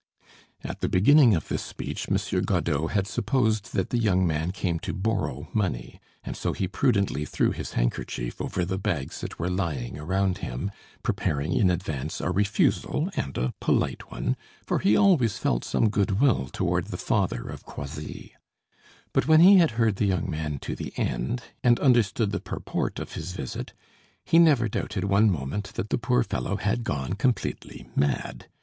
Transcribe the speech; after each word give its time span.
At 0.63 0.79
the 0.81 0.89
beginning 0.89 1.35
of 1.35 1.47
this 1.47 1.61
speech, 1.61 2.09
Monsieur 2.09 2.41
Godeau 2.41 2.87
had 2.87 3.05
supposed 3.05 3.71
that 3.75 3.91
the 3.91 3.99
young 3.99 4.25
man 4.25 4.49
came 4.51 4.79
to 4.79 4.93
borrow 4.95 5.47
money, 5.53 5.99
and 6.23 6.35
so 6.35 6.53
he 6.53 6.67
prudently 6.67 7.23
threw 7.23 7.51
his 7.51 7.73
handkerchief 7.73 8.41
over 8.41 8.65
the 8.65 8.79
bags 8.79 9.21
that 9.21 9.37
were 9.37 9.47
lying 9.51 9.99
around 9.99 10.39
him, 10.39 10.71
preparing 11.03 11.53
in 11.53 11.69
advance 11.69 12.19
a 12.19 12.31
refusal, 12.31 13.11
and 13.15 13.37
a 13.37 13.53
polite 13.59 14.09
one, 14.11 14.35
for 14.65 14.79
he 14.79 14.97
always 14.97 15.37
felt 15.37 15.63
some 15.63 15.87
good 15.89 16.19
will 16.19 16.47
toward 16.47 16.85
the 16.87 16.97
father 16.97 17.47
of 17.47 17.63
Croisilles. 17.67 18.31
But 19.13 19.27
when 19.27 19.41
he 19.41 19.57
had 19.59 19.69
heard 19.77 19.97
the 19.97 20.05
young 20.07 20.27
man 20.27 20.57
to 20.61 20.73
the 20.75 20.93
end, 20.97 21.43
and 21.63 21.79
understood 21.79 22.31
the 22.31 22.41
purport 22.41 22.97
of 22.97 23.13
his 23.13 23.33
visit, 23.33 23.73
he 24.25 24.39
never 24.39 24.67
doubted 24.67 25.03
one 25.03 25.29
moment 25.29 25.73
that 25.75 25.91
the 25.91 25.99
poor 25.99 26.23
fellow 26.23 26.55
had 26.55 26.83
gone 26.83 27.13
completely 27.13 27.87
mad. 27.95 28.47